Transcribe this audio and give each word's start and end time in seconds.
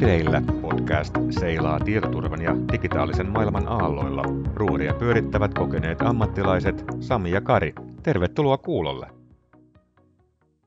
Vireillä 0.00 0.42
podcast 0.62 1.14
seilaa 1.40 1.80
tietoturvan 1.80 2.42
ja 2.42 2.56
digitaalisen 2.72 3.28
maailman 3.28 3.68
aalloilla. 3.68 4.22
Ruoria 4.54 4.94
pyörittävät 4.94 5.54
kokeneet 5.54 6.02
ammattilaiset 6.02 6.84
Sami 7.00 7.30
ja 7.30 7.40
Kari. 7.40 7.74
Tervetuloa 8.02 8.58
kuulolle. 8.58 9.06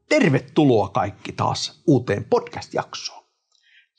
Tervetuloa 0.09 0.89
kaikki 0.89 1.31
taas 1.31 1.83
uuteen 1.87 2.25
podcast-jaksoon. 2.29 3.23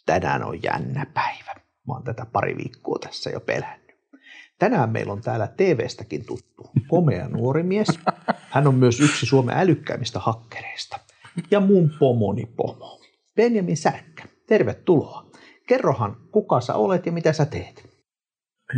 Tänään 0.06 0.44
on 0.44 0.62
jännä 0.62 1.06
päivä. 1.14 1.54
Mä 1.88 1.94
oon 1.94 2.04
tätä 2.04 2.26
pari 2.32 2.56
viikkoa 2.56 2.98
tässä 2.98 3.30
jo 3.30 3.40
pelännyt. 3.40 3.96
Tänään 4.58 4.90
meillä 4.90 5.12
on 5.12 5.20
täällä 5.20 5.46
TV-stäkin 5.46 6.26
tuttu 6.26 6.70
komea 6.88 7.28
nuori 7.28 7.62
mies. 7.62 7.98
Hän 8.50 8.66
on 8.66 8.74
myös 8.74 9.00
yksi 9.00 9.26
Suomen 9.26 9.56
älykkäimmistä 9.56 10.18
hakkereista. 10.18 10.98
Ja 11.50 11.60
mun 11.60 11.90
pomoni 11.98 12.46
pomo. 12.56 13.00
Benjamin 13.36 13.76
Särkkä, 13.76 14.09
tervetuloa. 14.50 15.24
Kerrohan, 15.68 16.16
kuka 16.32 16.60
sä 16.60 16.74
olet 16.74 17.06
ja 17.06 17.12
mitä 17.12 17.32
sä 17.32 17.46
teet? 17.46 17.90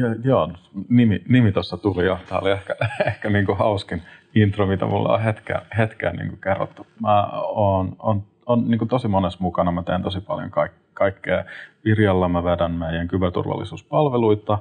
Ja, 0.01 0.15
joo, 0.25 0.53
nimi, 0.89 1.23
nimi 1.29 1.53
tuossa 1.53 1.77
tuli 1.77 2.07
jo. 2.07 2.19
Tämä 2.29 2.41
oli 2.41 2.51
ehkä, 2.51 2.77
ehkä 3.07 3.31
niin 3.31 3.47
kuin 3.47 3.59
hauskin 3.59 4.03
intro, 4.35 4.67
mitä 4.67 4.87
mulla 4.87 5.15
on 5.15 5.23
hetkeä, 5.23 5.63
hetkeä 5.79 6.13
niin 6.13 6.29
kuin 6.29 6.41
kerrottu. 6.41 6.87
Mä 7.01 7.27
oon, 7.43 7.97
on, 7.99 8.23
on 8.47 8.71
niin 8.71 8.79
kuin 8.79 8.89
tosi 8.89 9.09
monessa 9.09 9.39
mukana. 9.41 9.73
Mä 9.73 9.83
teen 9.83 10.03
tosi 10.03 10.21
paljon 10.21 10.51
kaik, 10.51 10.73
kaikkea. 10.95 11.45
Virjalla 11.85 12.29
mä 12.29 12.45
vedän 12.45 12.73
meidän 12.73 13.09
kyberturvallisuuspalveluita 13.09 14.59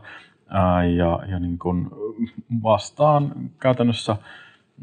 ää, 0.49 0.85
ja, 0.85 1.19
ja 1.27 1.39
niin 1.39 1.59
kuin 1.59 1.89
vastaan 2.63 3.31
käytännössä– 3.59 4.15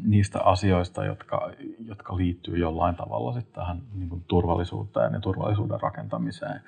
niistä 0.03 0.39
asioista, 0.43 1.05
jotka, 1.05 1.51
jotka 1.85 2.17
liittyy 2.17 2.57
jollain 2.57 2.95
tavalla 2.95 3.33
sitten 3.33 3.53
tähän 3.53 3.81
niin 3.93 4.09
kuin 4.09 4.23
turvallisuuteen 4.27 5.13
ja 5.13 5.19
turvallisuuden 5.19 5.81
rakentamiseen. 5.81 6.61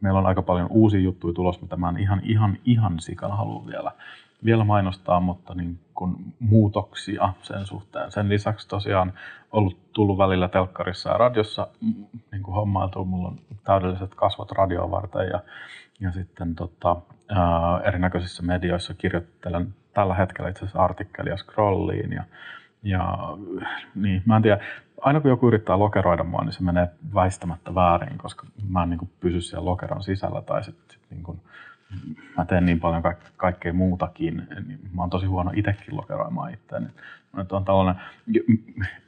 Meillä 0.00 0.18
on 0.18 0.26
aika 0.26 0.42
paljon 0.42 0.68
uusia 0.70 1.00
juttuja 1.00 1.34
tulossa, 1.34 1.62
mitä 1.62 1.76
mä 1.76 1.88
en 1.88 1.96
ihan, 1.96 2.20
ihan, 2.24 2.58
ihan 2.64 3.00
sikana 3.00 3.36
halua 3.36 3.66
vielä, 3.66 3.92
vielä 4.44 4.64
mainostaa, 4.64 5.20
mutta 5.20 5.54
niin 5.54 5.78
kuin 5.94 6.34
muutoksia 6.40 7.32
sen 7.42 7.66
suhteen. 7.66 8.12
Sen 8.12 8.28
lisäksi 8.28 8.68
tosiaan 8.68 9.12
ollut 9.52 9.92
tullut 9.92 10.18
välillä 10.18 10.48
telkkarissa 10.48 11.10
ja 11.10 11.18
radiossa 11.18 11.68
niin 12.32 12.42
kuin 12.42 12.54
hommailtu. 12.54 13.04
Mulla 13.04 13.28
on 13.28 13.38
täydelliset 13.64 14.14
kasvot 14.14 14.52
radioa 14.52 14.90
varten 14.90 15.28
ja, 15.28 15.40
ja 16.00 16.12
sitten 16.12 16.54
tota, 16.54 16.96
ää, 17.28 17.80
erinäköisissä 17.80 18.42
medioissa 18.42 18.94
kirjoittelen 18.94 19.74
tällä 19.94 20.14
hetkellä 20.14 20.50
itse 20.50 20.64
asiassa 20.64 20.84
artikkelia 20.84 21.36
scrolliin 21.36 22.12
ja, 22.12 22.24
ja 22.82 23.18
niin, 23.94 24.22
mä 24.26 24.36
en 24.36 24.42
tiedä, 24.42 24.60
aina 25.00 25.20
kun 25.20 25.30
joku 25.30 25.48
yrittää 25.48 25.78
lokeroida 25.78 26.24
mua, 26.24 26.44
niin 26.44 26.52
se 26.52 26.62
menee 26.62 26.88
väistämättä 27.14 27.74
väärin, 27.74 28.18
koska 28.18 28.46
mä 28.68 28.82
en 28.82 28.90
niin 28.90 28.98
kuin 28.98 29.10
pysy 29.20 29.40
siellä 29.40 29.64
lokeron 29.64 30.02
sisällä 30.02 30.42
tai 30.42 30.64
sitten 30.64 30.90
sit 30.90 31.10
niin 31.10 31.22
kuin, 31.22 31.40
mä 32.36 32.44
teen 32.44 32.66
niin 32.66 32.80
paljon 32.80 33.02
ka- 33.02 33.16
kaikkea 33.36 33.72
muutakin, 33.72 34.46
niin 34.66 34.80
mä 34.92 35.02
oon 35.02 35.10
tosi 35.10 35.26
huono 35.26 35.52
itsekin 35.54 35.96
lokeroimaan 35.96 36.54
itseäni. 36.54 36.86
On 37.52 37.64
tällainen, 37.64 38.02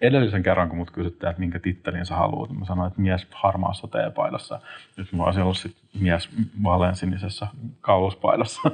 edellisen 0.00 0.42
kerran 0.42 0.69
kun 0.69 0.78
mut 0.78 0.91
kysyttiin, 0.91 1.31
että 1.31 1.41
minkä 1.41 1.59
tittelin 1.59 2.06
sä 2.06 2.17
haluat, 2.17 2.59
mä 2.59 2.64
sanoin, 2.64 2.89
että 2.89 3.00
mies 3.00 3.27
harmaassa 3.34 3.89
teepaidassa. 3.89 4.61
Nyt 4.97 5.12
mä 5.12 5.25
olisin 5.25 5.42
ollut 5.42 5.56
sit 5.56 5.77
mies 6.00 6.28
vaaleansinisessä 6.62 7.47
kauluspaidassa. 7.81 8.70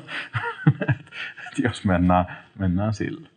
jos 1.64 1.84
mennään, 1.84 2.36
mennään 2.58 2.94
sillä. 2.94 3.28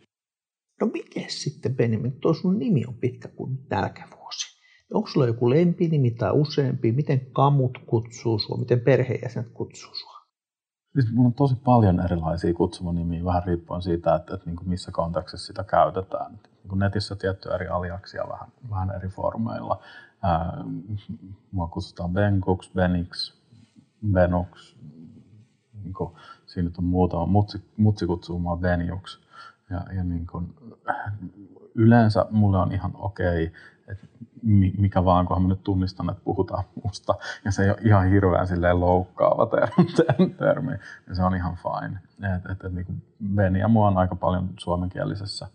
No 0.80 0.86
miten 0.86 1.30
sitten 1.30 1.76
Benjamin, 1.76 2.12
tuo 2.20 2.34
sun 2.34 2.58
nimi 2.58 2.84
on 2.86 2.94
pitkä 2.94 3.28
kuin 3.28 3.58
nälkävuosi. 3.70 4.60
Onko 4.94 5.08
sulla 5.08 5.26
joku 5.26 5.50
lempinimi 5.50 6.10
tai 6.10 6.30
useampi? 6.32 6.92
Miten 6.92 7.20
kamut 7.32 7.78
kutsuu 7.86 8.38
sua? 8.38 8.58
Miten 8.58 8.80
perheenjäsenet 8.80 9.48
kutsuu 9.48 9.94
sua? 9.94 10.19
Siis 10.92 11.12
mulla 11.12 11.26
on 11.26 11.34
tosi 11.34 11.54
paljon 11.64 12.00
erilaisia 12.00 12.54
kutsumonimiä, 12.54 13.24
vähän 13.24 13.42
riippuen 13.46 13.82
siitä, 13.82 14.14
että, 14.14 14.34
että 14.34 14.46
niin 14.46 14.56
kuin 14.56 14.68
missä 14.68 14.92
kontekstissa 14.92 15.46
sitä 15.46 15.64
käytetään. 15.64 16.32
Niin 16.32 16.68
kuin 16.68 16.78
netissä 16.78 17.16
tietty 17.16 17.48
eri 17.54 17.68
aliaksia 17.68 18.24
vähän, 18.28 18.48
vähän 18.70 18.90
eri 18.90 19.08
formeilla. 19.08 19.82
Ää, 20.22 20.64
mua 21.52 21.68
kutsutaan 21.68 22.12
Benkuks, 22.12 22.70
Benix, 22.74 23.34
Benux. 24.12 24.76
Niin 25.82 25.94
kuin, 25.94 26.12
siinä 26.46 26.68
nyt 26.68 26.78
on 26.78 26.84
muutama. 26.84 27.26
Mutsi, 27.26 27.64
mutsi 27.76 28.06
kutsuu 28.06 28.38
mua 28.38 28.56
Benjuks. 28.56 29.20
Ja, 29.70 29.94
ja 29.96 30.04
niin 30.04 30.26
kuin, 30.26 30.54
yleensä 31.74 32.26
mulle 32.30 32.58
on 32.58 32.72
ihan 32.72 32.90
okei, 32.94 33.46
okay, 33.46 33.60
että 33.92 34.06
mikä 34.78 35.04
vaan, 35.04 35.26
kunhan 35.26 35.42
mä 35.42 35.48
nyt 35.48 35.62
tunnistan, 35.62 36.10
että 36.10 36.22
puhutaan 36.24 36.64
musta, 36.84 37.14
ja 37.44 37.50
se 37.52 37.64
ei 37.64 37.70
ole 37.70 37.78
ihan 37.84 38.10
hirveän 38.10 38.46
silleen 38.46 38.80
loukkaava 38.80 39.46
termi, 39.46 40.34
termi 40.38 40.70
niin 41.06 41.16
se 41.16 41.22
on 41.22 41.34
ihan 41.34 41.56
fine. 41.56 42.00
Et, 42.36 42.50
et, 42.50 42.64
et, 42.64 42.72
niin 42.72 43.02
Beni 43.34 43.58
ja 43.58 43.68
mua 43.68 43.88
on 43.88 43.98
aika 43.98 44.16
paljon 44.16 44.48
suomenkielisessä, 44.58 45.48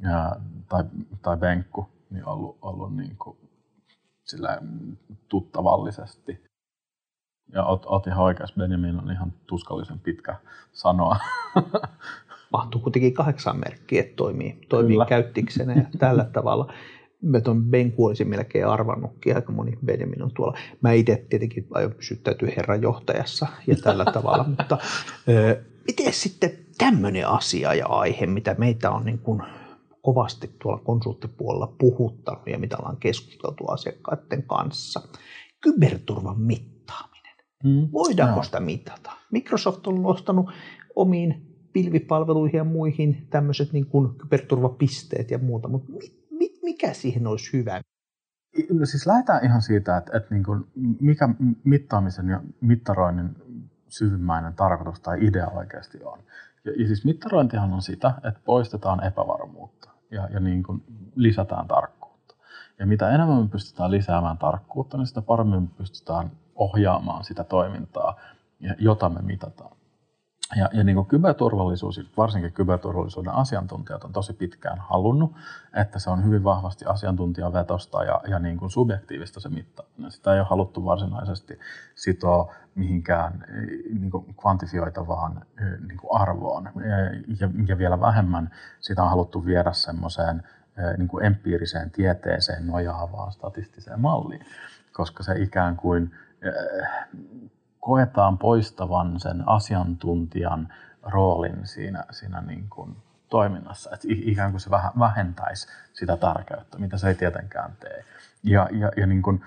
ja, 0.00 0.36
tai, 0.68 0.84
tai 1.22 1.36
Benkku, 1.36 1.88
niin 2.10 2.28
ollut, 2.28 2.58
ollut 2.62 2.96
niin 2.96 3.16
kuin, 3.16 3.36
silleen, 4.24 4.58
tuttavallisesti. 5.28 6.44
Ja 7.52 7.64
oot, 7.64 7.86
oot 7.86 8.06
ihan 8.06 8.24
oikeassa, 8.24 8.56
Benjamin 8.58 8.98
on 8.98 9.10
ihan 9.10 9.32
tuskallisen 9.46 9.98
pitkä 9.98 10.36
sanoa. 10.72 11.16
Mahtuu 12.52 12.80
kuitenkin 12.80 13.14
kahdeksan 13.14 13.60
merkkiä, 13.60 14.00
että 14.00 14.16
toimii, 14.16 14.66
toimii 14.68 14.98
käyttiksenä 15.08 15.72
ja 15.72 15.84
tällä 15.98 16.24
tavalla 16.24 16.72
mä 17.24 17.40
tuon 17.40 17.64
Benku 17.64 18.06
olisin 18.06 18.28
melkein 18.28 18.66
arvannutkin, 18.66 19.36
aika 19.36 19.52
moni 19.52 19.78
Benjamin 19.84 20.22
on 20.22 20.30
tuolla. 20.34 20.58
Mä 20.80 20.92
itse 20.92 21.26
tietenkin 21.30 21.66
aion 21.70 21.92
pysyttäytyä 21.92 22.52
herran 22.56 22.82
johtajassa 22.82 23.46
ja 23.66 23.76
tällä 23.76 24.04
tavalla, 24.14 24.44
mutta 24.44 24.78
ö, 25.28 25.62
miten 25.86 26.12
sitten 26.12 26.50
tämmöinen 26.78 27.28
asia 27.28 27.74
ja 27.74 27.86
aihe, 27.86 28.26
mitä 28.26 28.54
meitä 28.58 28.90
on 28.90 29.04
niin 29.04 29.18
kuin 29.18 29.42
kovasti 30.02 30.56
tuolla 30.62 30.80
konsulttipuolella 30.84 31.74
puhuttanut 31.78 32.46
ja 32.46 32.58
mitä 32.58 32.76
ollaan 32.76 32.96
keskusteltu 32.96 33.66
asiakkaiden 33.66 34.42
kanssa, 34.42 35.00
kyberturvan 35.60 36.40
mittaaminen. 36.40 37.36
Mm. 37.64 37.88
Voidaanko 37.92 38.36
no. 38.36 38.42
sitä 38.42 38.60
mitata? 38.60 39.12
Microsoft 39.32 39.86
on 39.86 40.02
nostanut 40.02 40.50
omiin 40.96 41.54
pilvipalveluihin 41.72 42.58
ja 42.58 42.64
muihin 42.64 43.26
tämmöiset 43.30 43.72
niin 43.72 43.86
kuin 43.86 44.14
kyberturvapisteet 44.14 45.30
ja 45.30 45.38
muuta, 45.38 45.68
mutta 45.68 45.92
mikä 46.74 46.92
siihen 46.92 47.26
olisi 47.26 47.52
hyvä? 47.52 47.80
No 48.70 48.86
siis 48.86 49.06
lähdetään 49.06 49.44
ihan 49.44 49.62
siitä, 49.62 49.96
että, 49.96 50.16
että 50.16 50.34
niin 50.34 50.44
kuin 50.44 50.64
mikä 51.00 51.28
mittaamisen 51.64 52.28
ja 52.28 52.40
mittaroinnin 52.60 53.36
syvimmäinen 53.88 54.54
tarkoitus 54.54 55.00
tai 55.00 55.26
idea 55.26 55.48
oikeasti 55.48 56.04
on. 56.04 56.18
Ja, 56.64 56.72
ja 56.72 56.86
siis 56.86 57.04
mittarointihan 57.04 57.72
on 57.72 57.82
sitä, 57.82 58.14
että 58.16 58.40
poistetaan 58.44 59.04
epävarmuutta 59.06 59.90
ja, 60.10 60.28
ja 60.32 60.40
niin 60.40 60.62
kuin 60.62 60.84
lisätään 61.14 61.68
tarkkuutta. 61.68 62.34
Ja 62.78 62.86
mitä 62.86 63.10
enemmän 63.10 63.42
me 63.42 63.48
pystytään 63.48 63.90
lisäämään 63.90 64.38
tarkkuutta, 64.38 64.96
niin 64.96 65.06
sitä 65.06 65.22
paremmin 65.22 65.62
me 65.62 65.68
pystytään 65.76 66.30
ohjaamaan 66.54 67.24
sitä 67.24 67.44
toimintaa, 67.44 68.20
jota 68.78 69.08
me 69.08 69.22
mitataan. 69.22 69.76
Ja, 70.56 70.68
ja 70.72 70.84
niin 70.84 70.94
kuin 70.94 71.06
kyberturvallisuus, 71.06 72.10
varsinkin 72.16 72.52
kyberturvallisuuden 72.52 73.32
asiantuntijat 73.32 74.04
on 74.04 74.12
tosi 74.12 74.32
pitkään 74.32 74.78
halunnut, 74.78 75.32
että 75.74 75.98
se 75.98 76.10
on 76.10 76.24
hyvin 76.24 76.44
vahvasti 76.44 76.84
asiantuntijavetosta 76.84 78.04
ja, 78.04 78.20
ja 78.28 78.38
niin 78.38 78.56
kuin 78.56 78.70
subjektiivista 78.70 79.40
se 79.40 79.48
mittaaminen. 79.48 80.10
Sitä 80.10 80.34
ei 80.34 80.40
ole 80.40 80.46
haluttu 80.50 80.84
varsinaisesti 80.84 81.58
sitoa 81.94 82.54
mihinkään 82.74 83.44
niin 83.98 84.10
kuin 84.10 84.34
kvantifioitavaan 84.40 85.42
niin 85.88 85.98
kuin 85.98 86.20
arvoon. 86.20 86.70
Ja, 87.40 87.48
ja 87.66 87.78
vielä 87.78 88.00
vähemmän 88.00 88.50
sitä 88.80 89.02
on 89.02 89.10
haluttu 89.10 89.44
viedä 89.44 89.72
semmoiseen 89.72 90.42
niin 90.98 91.08
kuin 91.08 91.24
empiiriseen 91.24 91.90
tieteeseen 91.90 92.66
nojaavaan 92.66 93.32
statistiseen 93.32 94.00
malliin, 94.00 94.46
koska 94.92 95.22
se 95.22 95.34
ikään 95.38 95.76
kuin 95.76 96.12
koetaan 97.84 98.38
poistavan 98.38 99.20
sen 99.20 99.48
asiantuntijan 99.48 100.68
roolin 101.02 101.66
siinä, 101.66 102.04
siinä 102.10 102.40
niin 102.40 102.66
kuin 102.70 102.96
toiminnassa, 103.28 103.90
että 103.94 104.06
ikään 104.10 104.50
kuin 104.50 104.60
se 104.60 104.70
vähentäisi 104.98 105.68
sitä 105.92 106.16
tärkeyttä, 106.16 106.78
mitä 106.78 106.96
se 106.98 107.08
ei 107.08 107.14
tietenkään 107.14 107.72
tee. 107.80 108.04
Ja, 108.42 108.68
ja, 108.72 108.90
ja 108.96 109.06
niin 109.06 109.22
kuin, 109.22 109.44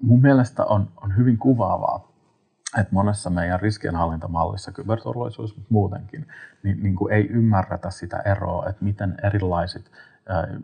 mun 0.00 0.20
mielestä 0.20 0.64
on, 0.64 0.88
on 1.02 1.16
hyvin 1.16 1.38
kuvaavaa, 1.38 2.08
että 2.78 2.94
monessa 2.94 3.30
meidän 3.30 3.60
riskienhallintamallissa, 3.60 4.72
kyberturvallisuus 4.72 5.56
muutenkin, 5.68 6.28
niin, 6.62 6.82
niin 6.82 6.96
kuin 6.96 7.12
ei 7.12 7.28
ymmärretä 7.28 7.90
sitä 7.90 8.18
eroa, 8.18 8.68
että 8.68 8.84
miten 8.84 9.14
erilaiset 9.22 9.90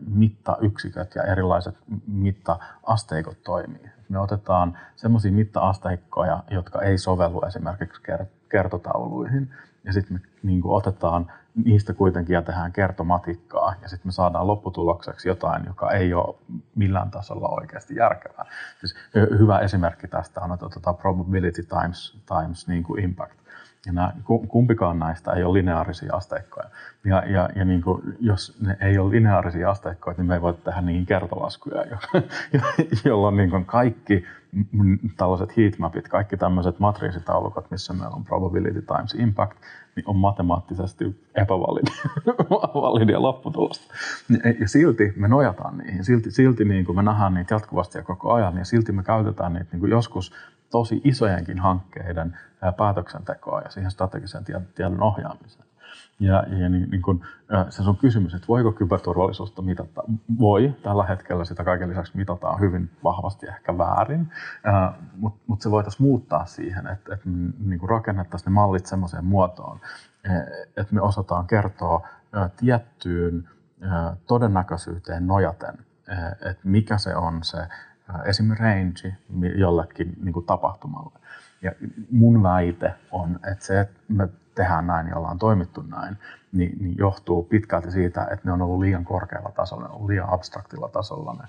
mittayksiköt 0.07 1.15
ja 1.15 1.23
erilaiset 1.23 1.75
mittaasteikot 2.07 3.43
toimii. 3.43 3.89
Me 4.09 4.19
otetaan 4.19 4.77
semmoisia 4.95 5.31
mittaasteikkoja, 5.31 6.43
jotka 6.51 6.81
ei 6.81 6.97
sovellu 6.97 7.41
esimerkiksi 7.47 8.01
kertotauluihin, 8.49 9.53
ja 9.83 9.93
sitten 9.93 10.13
me 10.13 10.21
niin 10.43 10.61
kuin 10.61 10.75
otetaan 10.75 11.31
niistä 11.65 11.93
kuitenkin 11.93 12.33
ja 12.33 12.41
tehdään 12.41 12.71
kertomatikkaa 12.71 13.73
ja 13.81 13.89
sitten 13.89 14.07
me 14.07 14.11
saadaan 14.11 14.47
lopputulokseksi 14.47 15.27
jotain, 15.27 15.65
joka 15.65 15.91
ei 15.91 16.13
ole 16.13 16.35
millään 16.75 17.11
tasolla 17.11 17.47
oikeasti 17.47 17.95
järkevää. 17.95 18.45
Siis 18.79 18.95
hyvä 19.13 19.59
esimerkki 19.59 20.07
tästä 20.07 20.41
on, 20.41 20.53
että 20.53 20.65
otetaan 20.65 20.97
probability 20.97 21.63
times, 21.63 22.17
times 22.27 22.67
niin 22.67 22.83
kuin 22.83 23.03
impact. 23.03 23.39
Ja 23.85 23.93
nämä, 23.93 24.13
kumpikaan 24.47 24.99
näistä 24.99 25.31
ei 25.33 25.43
ole 25.43 25.57
lineaarisia 25.57 26.15
asteikkoja. 26.15 26.69
Ja, 27.05 27.23
ja, 27.25 27.49
ja 27.55 27.65
niin 27.65 27.81
kuin, 27.81 28.01
jos 28.19 28.57
ne 28.61 28.77
ei 28.81 28.97
ole 28.97 29.11
lineaarisia 29.11 29.69
asteikkoja, 29.69 30.15
niin 30.17 30.27
me 30.27 30.33
ei 30.33 30.41
voi 30.41 30.53
tehdä 30.53 30.81
niihin 30.81 31.05
kertolaskuja, 31.05 31.85
jolloin 33.05 33.37
niin 33.37 33.49
kuin 33.49 33.65
kaikki 33.65 34.25
tällaiset 35.17 35.57
heatmapit, 35.57 36.07
kaikki 36.07 36.37
tämmöiset 36.37 36.79
matriisitaulukot, 36.79 37.71
missä 37.71 37.93
meillä 37.93 38.15
on 38.15 38.25
probability 38.25 38.81
times 38.81 39.13
impact, 39.13 39.57
niin 39.95 40.03
on 40.05 40.15
matemaattisesti 40.15 41.25
epävalidia 41.35 43.21
lopputulosta. 43.27 43.93
Ja 44.59 44.67
silti 44.67 45.13
me 45.15 45.27
nojataan 45.27 45.77
niihin, 45.77 46.05
silti, 46.05 46.31
silti 46.31 46.65
niin 46.65 46.85
kuin 46.85 46.95
me 46.95 47.03
nähdään 47.03 47.33
niitä 47.33 47.55
jatkuvasti 47.55 47.97
ja 47.97 48.03
koko 48.03 48.33
ajan, 48.33 48.57
ja 48.57 48.65
silti 48.65 48.91
me 48.91 49.03
käytetään 49.03 49.53
niitä 49.53 49.67
niin 49.71 49.79
kuin 49.79 49.91
joskus 49.91 50.31
tosi 50.71 51.01
isojenkin 51.03 51.59
hankkeiden 51.59 52.37
päätöksentekoa 52.77 53.61
ja 53.61 53.69
siihen 53.69 53.91
strategisen 53.91 54.45
tiedon 54.75 55.03
ohjaamiseen. 55.03 55.69
Ja, 56.19 56.43
ja 56.47 56.69
niin, 56.69 56.89
niin 56.89 57.01
kun, 57.01 57.21
se 57.69 57.81
on 57.81 57.97
kysymys, 57.97 58.33
että 58.33 58.47
voiko 58.47 58.71
kyberturvallisuutta 58.71 59.61
mitata? 59.61 60.03
Voi. 60.39 60.75
Tällä 60.83 61.03
hetkellä 61.03 61.45
sitä 61.45 61.63
kaiken 61.63 61.89
lisäksi 61.89 62.17
mitataan 62.17 62.59
hyvin 62.59 62.91
vahvasti 63.03 63.47
ehkä 63.47 63.77
väärin, 63.77 64.31
mutta 65.15 65.39
mut 65.47 65.61
se 65.61 65.71
voitaisiin 65.71 66.07
muuttaa 66.07 66.45
siihen, 66.45 66.87
että, 66.87 67.13
että 67.13 67.29
niin 67.59 67.89
rakennettaisiin 67.89 68.51
ne 68.51 68.53
mallit 68.53 68.85
sellaiseen 68.85 69.25
muotoon, 69.25 69.79
e, 70.23 70.29
että 70.77 70.95
me 70.95 71.01
osataan 71.01 71.47
kertoa 71.47 72.07
tiettyyn 72.57 73.49
todennäköisyyteen 74.27 75.27
nojaten, 75.27 75.75
että 76.41 76.61
mikä 76.63 76.97
se 76.97 77.15
on 77.15 77.43
se 77.43 77.57
esim. 78.25 78.51
range 78.59 79.15
jollekin 79.55 80.17
niin 80.23 80.33
kuin 80.33 80.45
tapahtumalle. 80.45 81.19
Ja 81.61 81.71
mun 82.11 82.43
väite 82.43 82.93
on, 83.11 83.39
että 83.51 83.65
se, 83.65 83.79
että 83.79 83.99
me 84.07 84.29
tehdään 84.55 84.87
näin 84.87 85.07
ja 85.07 85.15
ollaan 85.15 85.39
toimittu 85.39 85.81
näin, 85.81 86.17
niin, 86.51 86.77
niin 86.79 86.97
johtuu 86.97 87.43
pitkälti 87.43 87.91
siitä, 87.91 88.21
että 88.23 88.41
ne 88.43 88.51
on 88.51 88.61
ollut 88.61 88.79
liian 88.79 89.05
korkealla 89.05 89.51
tasolla, 89.51 89.83
ne 89.83 89.89
on 89.89 89.95
ollut 89.95 90.09
liian 90.09 90.33
abstraktilla 90.33 90.89
tasolla 90.89 91.33
ne, 91.33 91.47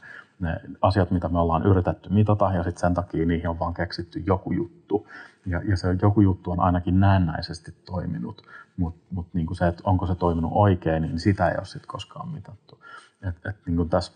ne 0.49 0.61
asiat, 0.83 1.11
mitä 1.11 1.29
me 1.29 1.39
ollaan 1.39 1.67
yritetty 1.67 2.09
mitata, 2.13 2.53
ja 2.53 2.63
sitten 2.63 2.81
sen 2.81 2.95
takia 2.95 3.27
niihin 3.27 3.49
on 3.49 3.59
vaan 3.59 3.75
keksitty 3.75 4.23
joku 4.27 4.53
juttu. 4.53 5.09
Ja, 5.47 5.63
ja 5.65 5.77
se 5.77 5.97
joku 6.03 6.21
juttu 6.21 6.51
on 6.51 6.61
ainakin 6.61 7.01
näennäisesti 7.01 7.75
toiminut, 7.85 8.43
mutta 8.77 9.01
mut 9.11 9.27
niin 9.33 9.57
se, 9.57 9.67
että 9.67 9.83
onko 9.85 10.07
se 10.07 10.15
toiminut 10.15 10.53
oikein, 10.55 11.03
niin 11.03 11.21
sitä 11.21 11.49
ei 11.49 11.57
ole 11.59 11.65
sitten 11.65 11.89
koskaan 11.89 12.29
mitattu. 12.29 12.81
Et, 13.23 13.47
et 13.47 13.57
niin 13.67 13.89
tässä 13.89 14.13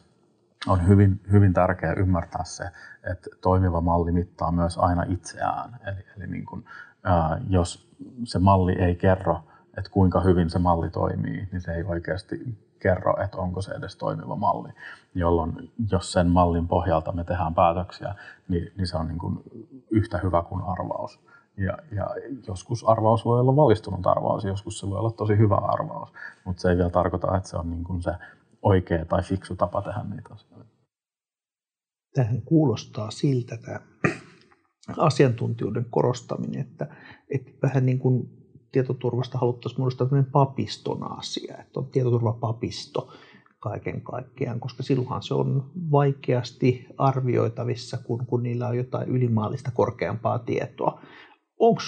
on 0.66 0.88
hyvin, 0.88 1.20
hyvin 1.32 1.52
tärkeää 1.52 1.92
ymmärtää 1.92 2.44
se, 2.44 2.64
että 3.10 3.30
toimiva 3.40 3.80
malli 3.80 4.12
mittaa 4.12 4.52
myös 4.52 4.78
aina 4.78 5.04
itseään. 5.08 5.80
Eli, 5.86 6.04
eli 6.16 6.26
niin 6.26 6.46
kuin, 6.46 6.64
ää, 7.04 7.40
jos 7.48 7.94
se 8.24 8.38
malli 8.38 8.72
ei 8.72 8.94
kerro, 8.94 9.40
että 9.78 9.90
kuinka 9.90 10.20
hyvin 10.20 10.50
se 10.50 10.58
malli 10.58 10.90
toimii, 10.90 11.48
niin 11.52 11.60
se 11.60 11.74
ei 11.74 11.84
oikeasti 11.84 12.58
kerro, 12.78 13.22
että 13.22 13.36
onko 13.36 13.62
se 13.62 13.74
edes 13.74 13.96
toimiva 13.96 14.36
malli. 14.36 14.68
Jolloin 15.14 15.72
jos 15.90 16.12
sen 16.12 16.30
mallin 16.30 16.68
pohjalta 16.68 17.12
me 17.12 17.24
tehdään 17.24 17.54
päätöksiä, 17.54 18.14
niin, 18.48 18.72
niin 18.76 18.86
se 18.86 18.96
on 18.96 19.08
niin 19.08 19.18
kuin 19.18 19.38
yhtä 19.90 20.18
hyvä 20.18 20.42
kuin 20.42 20.62
arvaus. 20.62 21.20
Ja, 21.56 21.78
ja 21.92 22.06
joskus 22.46 22.84
arvaus 22.88 23.24
voi 23.24 23.40
olla 23.40 23.56
valistunut 23.56 24.06
arvaus, 24.06 24.44
joskus 24.44 24.80
se 24.80 24.90
voi 24.90 24.98
olla 24.98 25.10
tosi 25.10 25.38
hyvä 25.38 25.56
arvaus, 25.56 26.12
mutta 26.44 26.62
se 26.62 26.70
ei 26.70 26.76
vielä 26.76 26.90
tarkoita, 26.90 27.36
että 27.36 27.48
se 27.48 27.56
on 27.56 27.70
niin 27.70 27.84
kuin 27.84 28.02
se 28.02 28.14
oikea 28.62 29.04
tai 29.04 29.22
fiksu 29.22 29.56
tapa 29.56 29.82
tehdä 29.82 30.00
niitä 30.10 30.34
asioita. 30.34 30.53
Tähän 32.14 32.42
kuulostaa 32.42 33.10
siltä 33.10 33.56
tämä 33.56 33.80
asiantuntijoiden 34.96 35.86
korostaminen, 35.90 36.60
että, 36.60 36.96
että 37.30 37.50
vähän 37.62 37.86
niin 37.86 37.98
kuin 37.98 38.28
tietoturvasta 38.72 39.38
haluttaisiin 39.38 39.80
muodostaa 39.80 40.06
tämmöinen 40.06 40.32
papiston 40.32 41.18
asia, 41.18 41.56
että 41.58 41.80
on 41.80 41.86
tietoturvapapisto 41.86 43.12
kaiken 43.60 44.00
kaikkiaan, 44.00 44.60
koska 44.60 44.82
silloinhan 44.82 45.22
se 45.22 45.34
on 45.34 45.70
vaikeasti 45.90 46.86
arvioitavissa, 46.98 47.98
kun, 47.98 48.26
kun 48.26 48.42
niillä 48.42 48.68
on 48.68 48.76
jotain 48.76 49.08
ylimaallista 49.08 49.70
korkeampaa 49.70 50.38
tietoa. 50.38 51.00
Onko 51.58 51.82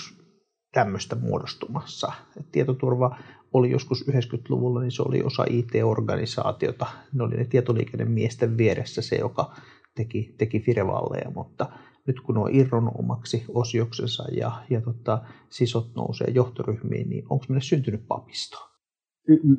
tämmöistä 0.72 1.16
muodostumassa? 1.16 2.12
Et 2.40 2.52
tietoturva 2.52 3.18
oli 3.52 3.70
joskus 3.70 4.04
90-luvulla, 4.08 4.80
niin 4.80 4.90
se 4.90 5.02
oli 5.02 5.22
osa 5.22 5.44
IT-organisaatiota. 5.50 6.86
Ne 7.12 7.24
oli 7.24 7.36
ne 7.36 7.44
tietoliikennemiesten 7.44 8.56
vieressä 8.56 9.02
se, 9.02 9.16
joka 9.16 9.54
teki, 9.96 10.34
teki 10.38 10.60
firewalleja, 10.60 11.30
mutta 11.34 11.66
nyt 12.06 12.20
kun 12.20 12.38
on 12.38 12.54
irronnut 12.54 12.94
omaksi 12.98 13.44
osioksensa 13.54 14.24
ja, 14.32 14.52
ja 14.70 14.80
tota, 14.80 15.22
sisot 15.50 15.94
nousee 15.94 16.30
johtoryhmiin, 16.30 17.08
niin 17.08 17.24
onko 17.30 17.44
meille 17.48 17.62
syntynyt 17.62 18.08
papisto? 18.08 18.58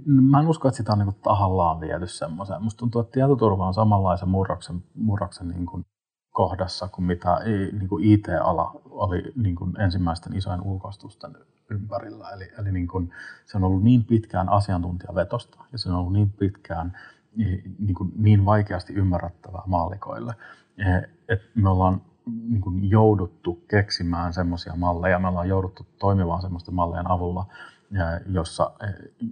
Mä 0.05 0.39
en 0.39 0.47
usko, 0.47 0.67
että 0.67 0.77
sitä 0.77 0.93
on 0.93 0.99
niin 0.99 1.15
tahallaan 1.23 1.79
viety 1.79 2.07
semmoiseen. 2.07 2.63
Musta 2.63 2.79
tuntuu, 2.79 3.01
että 3.01 3.11
tietoturva 3.11 3.67
on 3.67 3.73
samanlaisen 3.73 4.29
murroksen, 4.29 4.83
murroksen 4.95 5.47
niin 5.49 5.65
kuin 5.65 5.85
kohdassa 6.31 6.87
kuin 6.87 7.05
mitä 7.05 7.39
niin 7.71 7.89
kuin 7.89 8.03
IT-ala 8.03 8.81
oli 8.85 9.23
niin 9.35 9.55
kuin 9.55 9.81
ensimmäisten 9.81 10.35
isojen 10.35 10.61
ulkoistusten 10.61 11.37
ympärillä. 11.71 12.29
Eli, 12.29 12.51
eli 12.59 12.71
niin 12.71 12.87
kuin, 12.87 13.11
se 13.45 13.57
on 13.57 13.63
ollut 13.63 13.83
niin 13.83 14.03
pitkään 14.03 14.49
asiantuntijavetosta 14.49 15.57
ja 15.71 15.77
se 15.77 15.89
on 15.89 15.95
ollut 15.95 16.13
niin 16.13 16.29
pitkään 16.29 16.97
niin, 17.37 17.95
kuin, 17.97 18.11
niin 18.15 18.45
vaikeasti 18.45 18.93
ymmärrettävää 18.93 19.63
maallikoille, 19.65 20.33
että 21.29 21.47
me 21.55 21.69
ollaan 21.69 22.01
niin 22.49 22.61
kuin 22.61 22.89
jouduttu 22.89 23.63
keksimään 23.67 24.33
semmoisia 24.33 24.75
malleja, 24.75 25.19
me 25.19 25.27
ollaan 25.27 25.49
jouduttu 25.49 25.85
toimimaan 25.99 26.41
semmoisten 26.41 26.75
mallejen 26.75 27.11
avulla, 27.11 27.45
jossa, 28.29 28.71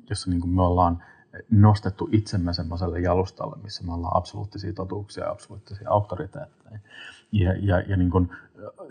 jossa 0.10 0.30
niin 0.30 0.42
kuin 0.42 0.52
me 0.52 0.62
ollaan 0.62 1.04
nostettu 1.52 2.10
itsemme 2.12 2.54
semmoiselle 2.54 3.00
jalustalle, 3.00 3.56
missä 3.64 3.84
me 3.84 3.94
ollaan 3.94 4.18
absoluuttisia 4.18 4.74
totuuksia 4.74 5.24
ja 5.24 5.32
absoluuttisia 5.32 5.90
auktoriteetteja. 5.90 6.80
Ja, 7.32 7.54
ja, 7.60 7.80
ja 7.80 7.98
niin 7.98 8.12
kuin, 8.12 8.30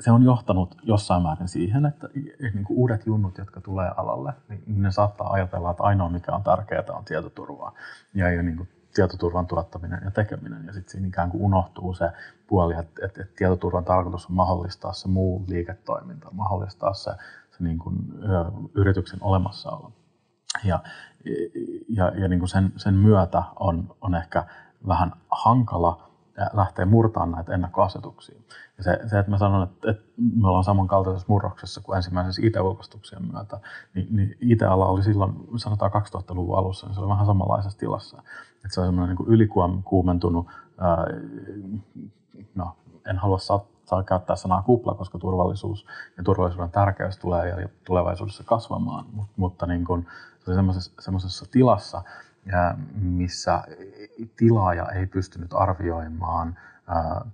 se 0.01 0.11
on 0.11 0.23
johtanut 0.23 0.77
jossain 0.83 1.23
määrin 1.23 1.49
siihen, 1.49 1.87
että 1.87 2.09
niin 2.55 2.65
kuin 2.65 2.79
uudet 2.79 3.07
junnut, 3.07 3.39
jotka 3.39 3.61
tulee 3.61 3.91
alalle, 3.97 4.33
niin 4.49 4.83
ne 4.83 4.91
saattaa 4.91 5.33
ajatella, 5.33 5.71
että 5.71 5.83
ainoa 5.83 6.09
mikä 6.09 6.33
on 6.33 6.43
tärkeää 6.43 6.85
on 6.89 7.05
tietoturvaa. 7.05 7.73
Ja, 8.15 8.31
ja 8.31 8.43
niin 8.43 8.57
kuin 8.57 8.69
tietoturvan 8.95 9.47
tuottaminen 9.47 10.01
ja 10.05 10.11
tekeminen. 10.11 10.67
Ja 10.67 10.73
sitten 10.73 10.93
siinä 10.93 11.09
ikään 11.09 11.31
kuin 11.31 11.43
unohtuu 11.43 11.95
se 11.95 12.11
puoli, 12.47 12.75
että, 12.75 13.07
että, 13.07 13.23
että 13.23 13.35
tietoturvan 13.37 13.85
tarkoitus 13.85 14.27
on 14.27 14.37
mahdollistaa 14.37 14.93
se 14.93 15.09
muu 15.09 15.45
liiketoiminta, 15.49 16.29
mahdollistaa 16.33 16.95
se, 16.95 17.11
se 17.51 17.65
niin 17.65 17.79
kuin, 17.79 17.97
ö, 18.23 18.69
yrityksen 18.75 19.19
olemassaolo. 19.23 19.93
Ja, 20.65 20.83
ja, 21.89 22.09
ja 22.09 22.29
niin 22.29 22.39
kuin 22.39 22.49
sen, 22.49 22.73
sen 22.77 22.95
myötä 22.95 23.43
on, 23.57 23.97
on 24.01 24.15
ehkä 24.15 24.45
vähän 24.89 25.13
hankala 25.31 26.11
lähteä 26.53 26.87
murtamaan 26.87 27.31
näitä 27.31 27.55
ennakkoasetuksia. 27.55 28.41
Ja 28.79 28.85
se, 28.85 29.01
se, 29.07 29.19
että 29.19 29.31
mä 29.31 29.39
sanon, 29.39 29.63
että, 29.63 29.91
että 29.91 30.03
me 30.17 30.49
ollaan 30.49 30.65
samankaltaisessa 30.65 31.27
murroksessa 31.29 31.81
kuin 31.81 31.97
ensimmäisessä 31.97 32.43
IT-ulkoistuksien 32.45 33.33
myötä, 33.33 33.61
niin, 33.95 34.09
niin 34.11 34.37
IT-ala 34.41 34.87
oli 34.87 35.03
silloin, 35.03 35.33
sanotaan 35.57 35.91
2000-luvun 35.93 36.59
alussa, 36.59 36.87
niin 36.87 36.95
se 36.95 37.01
oli 37.01 37.09
vähän 37.09 37.27
samanlaisessa 37.27 37.79
tilassa. 37.79 38.23
Että 38.57 38.69
se 38.75 38.81
oli 38.81 38.89
semmoinen 38.89 39.17
niin 39.17 39.29
ylikuumentunut, 39.29 40.47
ää, 40.79 41.07
no 42.55 42.77
en 43.11 43.19
halua 43.19 43.39
saa, 43.39 43.65
saa 43.85 44.03
käyttää 44.03 44.37
sanaa 44.37 44.63
kupla, 44.63 44.95
koska 44.95 45.19
turvallisuus 45.19 45.87
ja 46.17 46.25
turvallisuuden 46.25 46.71
tärkeys 46.71 47.19
tulee 47.19 47.69
tulevaisuudessa 47.85 48.45
kasvamaan, 48.45 49.05
Mut, 49.13 49.29
mutta 49.37 49.67
niin 49.67 49.85
kuin, 49.85 50.07
se 50.45 50.51
oli 50.51 50.55
semmoisessa, 50.55 50.93
semmoisessa 50.99 51.47
tilassa, 51.51 52.03
missä 52.95 53.63
tilaaja 54.37 54.91
ei 54.91 55.07
pystynyt 55.07 55.51
arvioimaan 55.55 56.59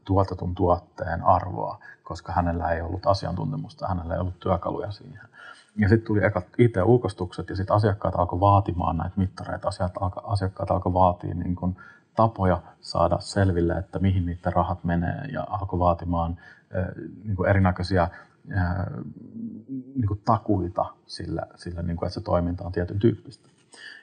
tuotetun 0.04 0.54
tuotteen 0.54 1.22
arvoa, 1.22 1.78
koska 2.02 2.32
hänellä 2.32 2.70
ei 2.70 2.80
ollut 2.80 3.06
asiantuntemusta, 3.06 3.88
hänellä 3.88 4.14
ei 4.14 4.20
ollut 4.20 4.40
työkaluja 4.40 4.90
siihen. 4.90 5.30
Ja 5.76 5.88
sitten 5.88 6.06
tuli 6.06 6.24
ekat 6.24 6.46
IT-ulkostukset 6.58 7.48
ja 7.48 7.56
sitten 7.56 7.76
asiakkaat 7.76 8.14
alkoi 8.16 8.40
vaatimaan 8.40 8.96
näitä 8.96 9.14
mittareita. 9.16 9.68
Asiakkaat, 10.22 10.70
alkoi 10.70 10.92
vaatia 10.92 11.34
niin 11.34 11.56
kun 11.56 11.76
tapoja 12.16 12.62
saada 12.80 13.18
selville, 13.20 13.72
että 13.72 13.98
mihin 13.98 14.26
niiden 14.26 14.52
rahat 14.52 14.84
menee 14.84 15.24
ja 15.32 15.46
alkoi 15.50 15.78
vaatimaan 15.78 16.38
niin 17.24 17.36
kuin 17.36 17.48
erinäköisiä 17.50 18.08
niin 19.94 20.06
kuin 20.08 20.20
takuita 20.24 20.86
sillä, 21.06 21.46
sillä 21.54 21.82
niin 21.82 21.96
kuin, 21.96 22.06
että 22.06 22.14
se 22.14 22.20
toiminta 22.20 22.64
on 22.64 22.72
tietyn 22.72 22.98
tyyppistä. 22.98 23.48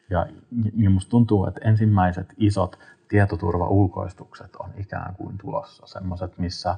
Ja 0.09 0.25
niin 0.74 0.91
musta 0.91 1.09
tuntuu, 1.09 1.45
että 1.45 1.62
ensimmäiset 1.63 2.33
isot 2.38 2.79
tietoturvaulkoistukset 3.07 4.55
on 4.55 4.69
ikään 4.77 5.15
kuin 5.15 5.38
tulossa. 5.38 5.88
Semmoiset, 5.88 6.38
missä 6.38 6.75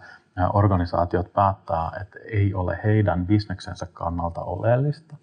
organisaatiot 0.53 1.33
päättää, 1.33 1.91
että 2.01 2.19
ei 2.31 2.53
ole 2.53 2.79
heidän 2.83 3.27
bisneksensä 3.27 3.87
kannalta 3.93 4.41
oleellista, 4.41 5.15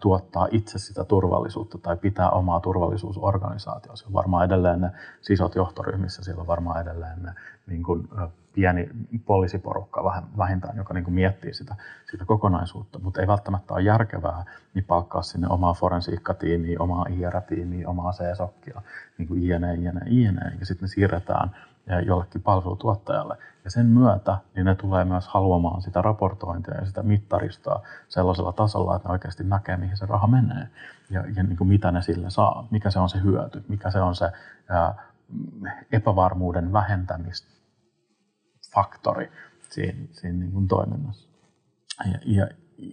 tuottaa 0.00 0.48
itse 0.50 0.78
sitä 0.78 1.04
turvallisuutta 1.04 1.78
tai 1.78 1.96
pitää 1.96 2.30
omaa 2.30 2.60
turvallisuusorganisaatioa. 2.60 3.96
Se 3.96 4.06
on 4.06 4.12
varmaan 4.12 4.44
edelleen 4.44 4.80
ne 4.80 4.90
sisot 5.20 5.54
johtoryhmissä, 5.54 6.24
siellä 6.24 6.40
on 6.40 6.46
varmaan 6.46 6.80
edelleen 6.80 7.22
ne 7.22 7.32
niin 7.66 7.82
kuin, 7.82 8.08
pieni 8.52 8.88
poliisiporukka 9.26 10.22
vähintään, 10.38 10.76
joka 10.76 10.94
niin 10.94 11.04
kuin 11.04 11.14
miettii 11.14 11.54
sitä, 11.54 11.76
sitä 12.10 12.24
kokonaisuutta, 12.24 12.98
mutta 12.98 13.20
ei 13.20 13.26
välttämättä 13.26 13.74
ole 13.74 13.82
järkevää 13.82 14.44
niin 14.74 14.84
palkkaa 14.84 15.22
sinne 15.22 15.48
omaa 15.50 15.74
forensiikkatiimiä, 15.74 16.76
omaa 16.80 17.06
IR-tiimiä, 17.08 17.88
omaa 17.88 18.12
CSOKkia, 18.12 18.82
niin 19.18 19.28
kuin 19.28 19.42
INE, 19.42 19.74
INE, 19.74 20.00
INE, 20.06 20.52
ja 20.60 20.66
sitten 20.66 20.86
ne 20.86 20.88
siirretään 20.88 21.50
jollekin 22.06 22.42
palvelutuottajalle. 22.42 23.38
Ja 23.64 23.70
sen 23.70 23.86
myötä 23.86 24.38
niin 24.54 24.66
ne 24.66 24.74
tulee 24.74 25.04
myös 25.04 25.28
haluamaan 25.28 25.82
sitä 25.82 26.02
raportointia 26.02 26.74
ja 26.74 26.86
sitä 26.86 27.02
mittaristoa 27.02 27.82
sellaisella 28.08 28.52
tasolla, 28.52 28.96
että 28.96 29.08
ne 29.08 29.12
oikeasti 29.12 29.44
näkee, 29.44 29.76
mihin 29.76 29.96
se 29.96 30.06
raha 30.06 30.26
menee 30.26 30.68
ja, 31.10 31.24
ja 31.36 31.42
niin 31.42 31.56
kuin 31.56 31.68
mitä 31.68 31.92
ne 31.92 32.02
sillä 32.02 32.30
saa, 32.30 32.68
mikä 32.70 32.90
se 32.90 32.98
on 32.98 33.08
se 33.08 33.22
hyöty, 33.22 33.64
mikä 33.68 33.90
se 33.90 34.00
on 34.00 34.14
se 34.14 34.32
ää, 34.68 34.94
epävarmuuden 35.92 36.72
vähentämisfaktori 36.72 39.32
siinä, 39.70 39.98
siinä 40.12 40.38
niin 40.38 40.52
kuin 40.52 40.68
toiminnassa. 40.68 41.28
Ja, 42.04 42.18
ja, 42.24 42.48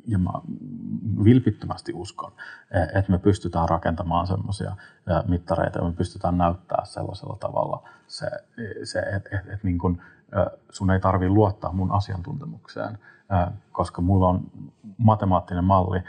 ja 0.07 0.17
mä 0.17 0.31
vilpittömästi 1.24 1.93
uskon, 1.93 2.31
että 2.93 3.12
me 3.12 3.17
pystytään 3.17 3.69
rakentamaan 3.69 4.27
semmoisia 4.27 4.75
mittareita 5.27 5.79
ja 5.79 5.86
me 5.86 5.93
pystytään 5.93 6.38
näyttää 6.38 6.86
sellaisella 6.86 7.38
tavalla 7.39 7.89
se, 8.07 8.29
se 8.83 9.00
että 9.00 9.29
et, 9.38 9.53
et 9.53 9.63
niin 9.63 9.79
sun 10.69 10.91
ei 10.91 11.00
tarvi 11.00 11.29
luottaa 11.29 11.71
mun 11.71 11.91
asiantuntemukseen, 11.91 12.98
koska 13.71 14.01
mulla 14.01 14.29
on 14.29 14.51
matemaattinen 14.98 15.63
malli, 15.63 16.03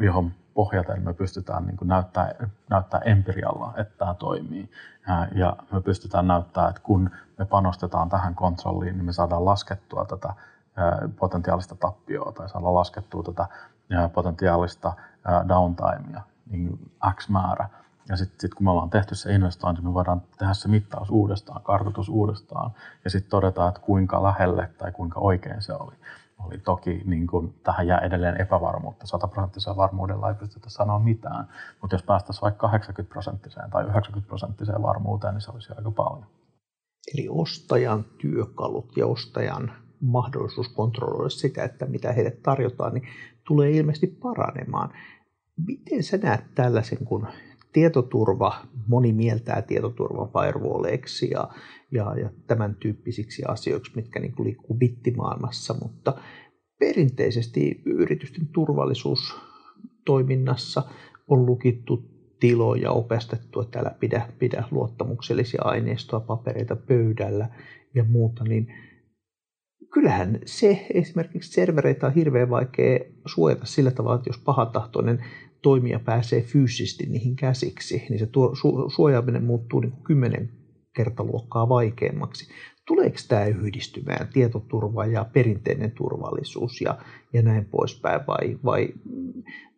johon 0.00 0.32
pohjaten 0.54 1.02
me 1.02 1.14
pystytään 1.14 1.66
niin 1.66 1.76
näyttää, 1.84 2.34
näyttää 2.70 3.00
empirialla, 3.00 3.74
että 3.76 3.94
tämä 3.98 4.14
toimii. 4.14 4.70
Ja 5.34 5.56
me 5.72 5.80
pystytään 5.80 6.26
näyttää, 6.26 6.68
että 6.68 6.80
kun 6.82 7.10
me 7.38 7.44
panostetaan 7.44 8.08
tähän 8.08 8.34
kontrolliin, 8.34 8.96
niin 8.96 9.04
me 9.04 9.12
saadaan 9.12 9.44
laskettua 9.44 10.04
tätä 10.04 10.34
potentiaalista 11.18 11.74
tappioa 11.74 12.32
tai 12.32 12.48
saada 12.48 12.74
laskettua 12.74 13.22
tätä 13.22 13.46
potentiaalista 14.14 14.92
downtimea 15.48 16.22
niin 16.50 16.90
X 17.14 17.28
määrä. 17.28 17.68
Ja 18.08 18.16
sitten 18.16 18.40
sit 18.40 18.54
kun 18.54 18.64
me 18.64 18.70
ollaan 18.70 18.90
tehty 18.90 19.14
se 19.14 19.34
investointi, 19.34 19.82
me 19.82 19.94
voidaan 19.94 20.22
tehdä 20.38 20.54
se 20.54 20.68
mittaus 20.68 21.10
uudestaan, 21.10 21.62
kartoitus 21.62 22.08
uudestaan 22.08 22.70
ja 23.04 23.10
sitten 23.10 23.30
todeta, 23.30 23.68
että 23.68 23.80
kuinka 23.80 24.22
lähelle 24.22 24.70
tai 24.78 24.92
kuinka 24.92 25.20
oikein 25.20 25.62
se 25.62 25.72
oli. 25.72 25.94
Oli 26.46 26.58
toki, 26.58 27.02
niin 27.04 27.26
kun, 27.26 27.54
tähän 27.62 27.86
jää 27.86 27.98
edelleen 27.98 28.40
epävarmuutta. 28.40 29.06
100 29.06 29.28
prosenttisella 29.28 29.76
varmuudella 29.76 30.28
ei 30.28 30.34
pystytä 30.34 30.70
sanoa 30.70 30.98
mitään, 30.98 31.48
mutta 31.80 31.94
jos 31.94 32.02
päästäisiin 32.02 32.42
vaikka 32.42 32.68
80 32.68 33.12
prosenttiseen 33.12 33.70
tai 33.70 33.84
90 33.84 34.28
prosenttiseen 34.28 34.82
varmuuteen, 34.82 35.34
niin 35.34 35.42
se 35.42 35.50
olisi 35.50 35.72
aika 35.76 35.90
paljon. 35.90 36.26
Eli 37.14 37.28
ostajan 37.30 38.04
työkalut 38.04 38.96
ja 38.96 39.06
ostajan 39.06 39.72
mahdollisuus 40.00 40.68
kontrolloida 40.68 41.28
sitä, 41.28 41.64
että 41.64 41.86
mitä 41.86 42.12
heille 42.12 42.30
tarjotaan, 42.30 42.94
niin 42.94 43.08
tulee 43.46 43.70
ilmeisesti 43.70 44.06
paranemaan. 44.06 44.90
Miten 45.66 46.02
sä 46.02 46.16
näet 46.16 46.54
tällaisen, 46.54 46.98
kun 47.04 47.26
tietoturva, 47.72 48.54
moni 48.86 49.12
mieltää 49.12 49.62
tietoturvan 49.62 50.28
firewalleiksi 50.28 51.30
ja, 51.30 51.48
ja, 51.92 52.18
ja 52.18 52.30
tämän 52.46 52.74
tyyppisiksi 52.74 53.42
asioiksi, 53.48 53.92
mitkä 53.94 54.20
niin 54.20 54.34
liikkuu 54.38 54.76
bittimaailmassa, 54.76 55.74
mutta 55.82 56.14
perinteisesti 56.78 57.82
yritysten 57.84 58.46
turvallisuustoiminnassa 58.46 60.82
on 61.28 61.46
lukittu 61.46 62.18
tiloja, 62.40 62.90
opestettu, 62.90 63.60
että 63.60 63.78
älä 63.78 63.94
pidä, 64.00 64.28
pidä 64.38 64.64
luottamuksellisia 64.70 65.62
aineistoa, 65.64 66.20
papereita 66.20 66.76
pöydällä 66.76 67.48
ja 67.94 68.04
muuta, 68.04 68.44
niin 68.44 68.74
kyllähän 69.98 70.38
se 70.46 70.86
esimerkiksi 70.94 71.52
servereitä 71.52 72.06
on 72.06 72.14
hirveän 72.14 72.50
vaikea 72.50 72.98
suojata 73.26 73.66
sillä 73.66 73.90
tavalla, 73.90 74.16
että 74.16 74.28
jos 74.28 74.38
pahantahtoinen 74.38 75.24
toimija 75.62 76.00
pääsee 76.00 76.42
fyysisesti 76.42 77.06
niihin 77.06 77.36
käsiksi, 77.36 78.06
niin 78.08 78.18
se 78.18 78.26
tuo, 78.26 78.54
su, 78.54 78.90
suojaaminen 78.90 79.44
muuttuu 79.44 79.80
niin 79.80 79.92
kuin 79.92 80.04
kymmenen 80.04 80.50
kertaluokkaa 80.96 81.68
vaikeammaksi. 81.68 82.48
Tuleeko 82.86 83.16
tämä 83.28 83.46
yhdistymään, 83.46 84.28
tietoturva 84.32 85.06
ja 85.06 85.24
perinteinen 85.32 85.92
turvallisuus 85.92 86.80
ja, 86.80 86.98
ja 87.32 87.42
näin 87.42 87.64
poispäin, 87.64 88.20
vai, 88.26 88.58
vai, 88.64 88.88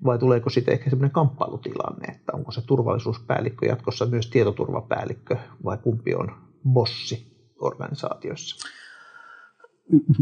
vai 0.04 0.18
tuleeko 0.18 0.50
sitten 0.50 0.74
ehkä 0.74 0.90
sellainen 0.90 1.14
kamppailutilanne, 1.14 2.12
että 2.12 2.32
onko 2.32 2.52
se 2.52 2.62
turvallisuuspäällikkö 2.66 3.66
jatkossa 3.66 4.06
myös 4.06 4.30
tietoturvapäällikkö, 4.30 5.36
vai 5.64 5.78
kumpi 5.78 6.14
on 6.14 6.28
bossi 6.72 7.26
organisaatiossa? 7.60 8.68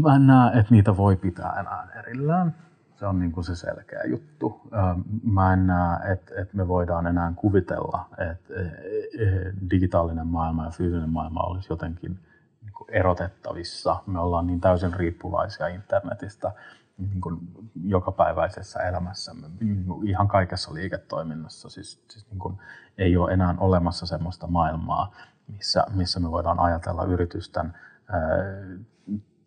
Mä 0.03 0.15
en 0.15 0.27
näe, 0.27 0.59
että 0.59 0.73
niitä 0.73 0.97
voi 0.97 1.15
pitää 1.15 1.59
enää 1.59 1.87
erillään. 1.99 2.55
Se 2.99 3.05
on 3.05 3.19
niin 3.19 3.31
kuin 3.31 3.43
se 3.43 3.55
selkeä 3.55 4.03
juttu. 4.03 4.61
Mä 5.23 5.53
en 5.53 5.67
näe, 5.67 6.11
että, 6.11 6.41
että 6.41 6.57
me 6.57 6.67
voidaan 6.67 7.07
enää 7.07 7.33
kuvitella, 7.35 8.05
että 8.31 8.53
e, 8.53 8.63
e, 9.23 9.53
digitaalinen 9.71 10.27
maailma 10.27 10.65
ja 10.65 10.71
fyysinen 10.71 11.09
maailma 11.09 11.39
olisi 11.39 11.73
jotenkin 11.73 12.19
niin 12.61 12.73
kuin 12.73 12.89
erotettavissa. 12.91 14.03
Me 14.07 14.19
ollaan 14.19 14.47
niin 14.47 14.61
täysin 14.61 14.93
riippuvaisia 14.93 15.67
internetistä 15.67 16.51
niin 16.97 17.21
kuin 17.21 17.37
jokapäiväisessä 17.83 18.79
elämässämme, 18.79 19.47
niin 19.59 19.85
kuin 19.85 20.07
ihan 20.07 20.27
kaikessa 20.27 20.73
liiketoiminnassa. 20.73 21.69
Siis, 21.69 22.03
siis 22.09 22.29
niin 22.29 22.39
kuin 22.39 22.57
ei 22.97 23.17
ole 23.17 23.33
enää 23.33 23.55
olemassa 23.57 24.05
sellaista 24.05 24.47
maailmaa, 24.47 25.11
missä, 25.47 25.85
missä 25.93 26.19
me 26.19 26.31
voidaan 26.31 26.59
ajatella 26.59 27.03
yritysten 27.03 27.73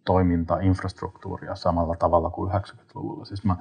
toimintainfrastruktuuria 0.04 1.54
samalla 1.54 1.96
tavalla 1.96 2.30
kuin 2.30 2.52
90-luvulla. 2.52 3.24
Siis 3.24 3.44
mä, 3.44 3.56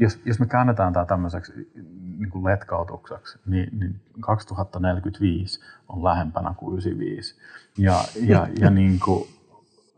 jos, 0.00 0.20
jos 0.24 0.40
me 0.40 0.46
käännetään 0.46 0.92
tämä 0.92 1.06
tämmöiseksi 1.06 1.72
niin 2.18 2.30
kuin 2.30 2.44
letkautukseksi, 2.44 3.38
niin, 3.46 3.78
niin 3.78 4.00
2045 4.20 5.60
on 5.88 6.04
lähempänä 6.04 6.54
kuin 6.56 6.72
95. 6.72 7.34
Ja, 7.78 8.04
ja, 8.22 8.48
ja 8.60 8.70
niin 8.80 9.00
kuin, 9.04 9.28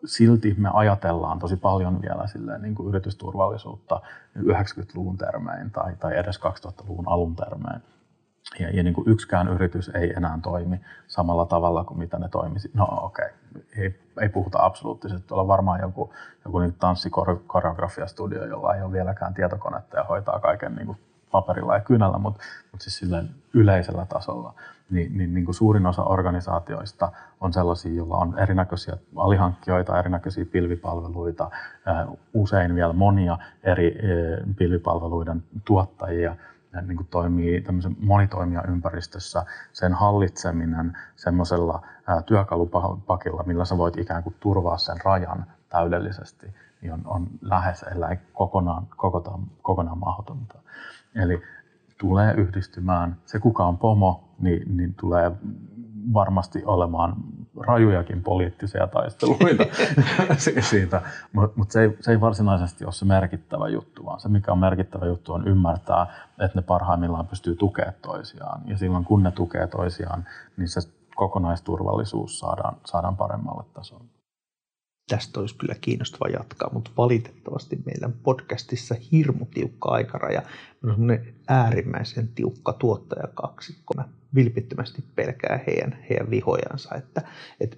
silti 0.04 0.54
me 0.58 0.70
ajatellaan 0.72 1.38
tosi 1.38 1.56
paljon 1.56 2.02
vielä 2.02 2.26
silleen, 2.26 2.62
niin 2.62 2.74
kuin 2.74 2.88
yritysturvallisuutta 2.88 4.00
90-luvun 4.38 5.18
termein 5.18 5.70
tai, 5.70 5.96
tai 5.96 6.16
edes 6.18 6.40
2000-luvun 6.40 7.08
alun 7.08 7.36
termein. 7.36 7.82
Ja, 8.60 8.70
ja 8.70 8.82
niin 8.82 8.94
kuin 8.94 9.08
yksikään 9.08 9.48
yritys 9.48 9.90
ei 9.94 10.12
enää 10.16 10.38
toimi 10.42 10.80
samalla 11.06 11.46
tavalla 11.46 11.84
kuin 11.84 11.98
mitä 11.98 12.18
ne 12.18 12.28
toimisi. 12.28 12.70
No 12.74 12.84
okei, 12.84 13.28
okay. 13.50 13.62
ei, 13.76 14.00
ei 14.20 14.28
puhuta 14.28 14.58
absoluuttisesti. 14.64 15.28
Tuolla 15.28 15.42
on 15.42 15.48
varmaan 15.48 15.80
joku, 15.80 16.12
joku 16.44 16.58
niin 16.58 16.74
tanssikoreografiastudio, 16.74 18.44
jolla 18.44 18.74
ei 18.74 18.82
ole 18.82 18.92
vieläkään 18.92 19.34
tietokonetta 19.34 19.96
ja 19.96 20.04
hoitaa 20.04 20.40
kaiken 20.40 20.74
niin 20.74 20.86
kuin 20.86 20.98
paperilla 21.30 21.74
ja 21.74 21.80
kynällä, 21.80 22.18
mutta, 22.18 22.42
mutta 22.72 22.84
siis 22.84 22.98
silleen 22.98 23.30
yleisellä 23.54 24.06
tasolla. 24.06 24.54
Niin, 24.90 25.18
niin, 25.18 25.34
niin 25.34 25.44
kuin 25.44 25.54
suurin 25.54 25.86
osa 25.86 26.02
organisaatioista 26.02 27.12
on 27.40 27.52
sellaisia, 27.52 27.92
joilla 27.92 28.16
on 28.16 28.38
erinäköisiä 28.38 28.96
alihankkijoita, 29.16 29.98
erinäköisiä 29.98 30.44
pilvipalveluita, 30.44 31.50
usein 32.34 32.74
vielä 32.74 32.92
monia 32.92 33.38
eri 33.62 33.98
pilvipalveluiden 34.56 35.42
tuottajia– 35.64 36.36
niin 36.82 36.96
kuin 36.96 37.06
toimii 37.10 37.60
tämmöisen 37.60 37.96
monitoimijaympäristössä, 38.00 39.46
sen 39.72 39.92
hallitseminen 39.92 40.96
semmoisella 41.16 41.86
työkalupakilla, 42.26 43.42
millä 43.46 43.64
sä 43.64 43.78
voit 43.78 43.98
ikään 43.98 44.22
kuin 44.22 44.34
turvaa 44.40 44.78
sen 44.78 44.96
rajan 45.04 45.46
täydellisesti, 45.68 46.46
niin 46.82 46.92
on, 46.92 47.02
on 47.04 47.26
lähes, 47.40 47.82
ellei 47.82 48.16
kokonaan, 48.32 48.86
kokonaan, 48.96 49.42
kokonaan 49.62 49.98
mahdotonta. 49.98 50.58
Eli 51.14 51.42
tulee 51.98 52.34
yhdistymään, 52.34 53.16
se 53.26 53.38
kuka 53.38 53.64
on 53.64 53.78
pomo, 53.78 54.28
niin, 54.38 54.76
niin 54.76 54.94
tulee 54.94 55.32
varmasti 56.12 56.62
olemaan 56.64 57.16
rajujakin 57.66 58.22
poliittisia 58.22 58.86
taisteluita. 58.86 59.64
Siitä, 60.70 61.02
mutta 61.32 61.58
mut 61.58 61.70
se, 61.70 61.82
ei, 61.82 61.96
se 62.00 62.10
ei 62.10 62.20
varsinaisesti 62.20 62.84
ole 62.84 62.92
se 62.92 63.04
merkittävä 63.04 63.68
juttu, 63.68 64.04
vaan 64.04 64.20
se 64.20 64.28
mikä 64.28 64.52
on 64.52 64.58
merkittävä 64.58 65.06
juttu 65.06 65.32
on 65.32 65.48
ymmärtää, 65.48 66.06
että 66.40 66.58
ne 66.58 66.62
parhaimmillaan 66.62 67.26
pystyy 67.26 67.56
tukemaan 67.56 67.94
toisiaan. 68.02 68.60
Ja 68.64 68.78
silloin 68.78 69.04
kun 69.04 69.22
ne 69.22 69.30
tukee 69.30 69.66
toisiaan, 69.66 70.24
niin 70.56 70.68
se 70.68 70.80
kokonaisturvallisuus 71.14 72.38
saadaan, 72.38 72.76
saadaan 72.84 73.16
paremmalle 73.16 73.64
tasolle 73.74 74.17
tästä 75.08 75.40
olisi 75.40 75.56
kyllä 75.56 75.74
kiinnostava 75.80 76.28
jatkaa, 76.28 76.70
mutta 76.72 76.90
valitettavasti 76.96 77.78
meidän 77.86 78.12
podcastissa 78.12 78.94
hirmu 79.12 79.46
tiukka 79.46 79.88
aikaraja. 79.88 80.42
on 80.84 80.90
semmoinen 80.90 81.34
äärimmäisen 81.48 82.28
tiukka 82.28 82.72
tuottajakaksikko. 82.72 83.94
Mä 83.94 84.08
vilpittömästi 84.34 85.04
pelkää 85.16 85.60
heidän, 85.66 85.98
heidän 86.10 86.30
vihojansa, 86.30 86.94
että, 86.94 87.22
että 87.60 87.76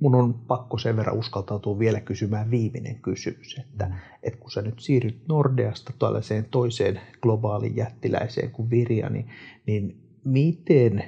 mun 0.00 0.14
on 0.14 0.34
pakko 0.34 0.78
sen 0.78 0.96
verran 0.96 1.16
uskaltautua 1.16 1.78
vielä 1.78 2.00
kysymään 2.00 2.50
viimeinen 2.50 3.00
kysymys, 3.00 3.58
että, 3.58 3.86
mm. 3.86 3.94
että 4.22 4.38
kun 4.38 4.50
sä 4.50 4.62
nyt 4.62 4.80
siirryt 4.80 5.28
Nordeasta 5.28 5.92
tällaiseen 5.98 6.44
toiseen 6.50 7.00
globaaliin 7.22 7.76
jättiläiseen 7.76 8.50
kuin 8.50 8.70
Virja, 8.70 9.10
niin, 9.10 9.26
niin 9.66 10.00
miten, 10.24 11.04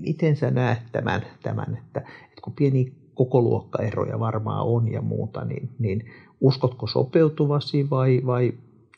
miten 0.00 0.36
sä 0.36 0.50
näet 0.50 0.82
tämän, 0.92 1.22
tämän 1.42 1.76
että, 1.76 2.00
että 2.00 2.40
kun 2.42 2.52
pieni 2.52 2.99
kokoluokkaeroja 3.20 4.20
varmaan 4.20 4.66
on 4.66 4.92
ja 4.92 5.02
muuta, 5.02 5.44
niin, 5.44 5.70
niin 5.78 6.04
uskotko 6.40 6.86
sopeutuvasi 6.86 7.90
vai, 7.90 8.20
vai 8.26 8.52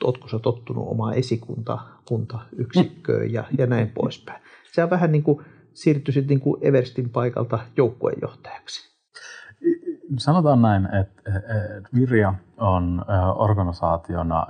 oletko 0.05 0.29
sä 0.29 0.39
tottunut 0.39 0.89
omaan 0.89 1.15
esikunta 1.15 1.79
kuntayksikköön 2.09 3.33
ja, 3.33 3.45
ja 3.59 3.67
näin 3.67 3.89
poispäin. 3.89 4.43
Se 4.73 4.85
on 4.85 4.91
vähän 4.91 5.13
niin 5.13 5.23
kuin 5.23 5.39
siirtyisit 5.73 6.29
niin 6.29 6.41
kuin 6.41 6.65
Everstin 6.65 7.11
paikalta 7.11 7.59
joukkueenjohtajaksi. 7.77 8.93
Sanotaan 10.19 10.63
näin, 10.63 10.89
että 10.95 11.23
Virja 11.95 12.35
on 12.57 13.05
organisaationa 13.35 14.47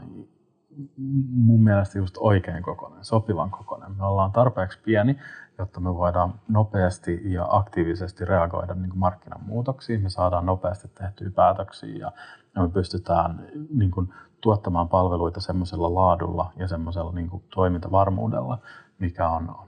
mun 1.30 1.64
mielestä 1.64 1.98
just 1.98 2.14
oikein 2.18 2.62
kokoinen, 2.62 3.04
sopivan 3.04 3.50
kokoinen. 3.50 3.96
Me 3.96 4.04
ollaan 4.06 4.32
tarpeeksi 4.32 4.78
pieni, 4.84 5.16
jotta 5.62 5.80
me 5.80 5.94
voidaan 5.94 6.34
nopeasti 6.48 7.20
ja 7.24 7.46
aktiivisesti 7.48 8.24
reagoida 8.24 8.74
niin 8.74 8.98
markkinan 8.98 9.44
muutoksiin. 9.44 10.02
Me 10.02 10.10
saadaan 10.10 10.46
nopeasti 10.46 10.88
tehtyä 10.88 11.30
päätöksiä 11.30 11.96
ja 11.96 12.12
me 12.56 12.68
pystytään 12.68 13.46
niin 13.74 13.90
kuin, 13.90 14.14
tuottamaan 14.40 14.88
palveluita 14.88 15.40
semmoisella 15.40 15.94
laadulla 15.94 16.52
ja 16.56 16.68
semmoisella 16.68 17.12
niin 17.12 17.30
kuin, 17.30 17.42
toimintavarmuudella, 17.54 18.58
mikä 18.98 19.28
on, 19.28 19.50
on 19.50 19.66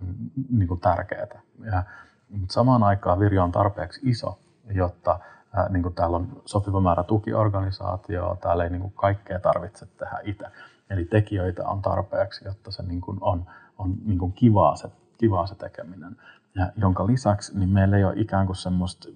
niin 0.51 0.69
kuin, 0.69 0.81
tärkeää. 0.81 1.27
Ja, 1.65 1.83
mutta 2.31 2.53
samaan 2.53 2.83
aikaan 2.83 3.19
Virjo 3.19 3.45
on 3.45 3.53
tarpeeksi 3.53 4.01
iso, 4.05 4.39
jotta 4.71 5.19
ää, 5.53 5.69
niin 5.69 5.83
kuin 5.83 5.95
täällä 5.95 6.17
on 6.17 6.43
sopiva 6.45 6.81
määrä 6.81 7.03
tukiorganisaatioa, 7.03 8.37
täällä 8.37 8.65
ei 8.65 8.71
niin 8.71 8.81
kuin, 8.81 8.93
kaikkea 8.93 9.41
tarvitse 9.41 9.87
tehdä 9.87 10.19
itse. 10.23 10.47
Eli 10.91 11.05
tekijöitä 11.05 11.69
on 11.69 11.83
tarpeeksi, 11.83 12.45
jotta 12.45 12.71
se 12.71 12.83
niin 12.83 13.01
kuin, 13.01 13.19
on, 13.21 13.47
on 13.79 13.95
niin 14.05 14.19
kuin, 14.19 14.33
kivaa 14.33 14.77
se 14.77 14.89
kivaa 15.19 15.47
se 15.47 15.55
tekeminen. 15.55 16.17
Ja 16.55 16.73
jonka 16.77 17.07
lisäksi 17.07 17.59
niin 17.59 17.69
meillä 17.69 17.97
ei 17.97 18.05
ole 18.05 18.15
ikään 18.17 18.47
kuin 18.47 18.57
semmoista 18.57 19.09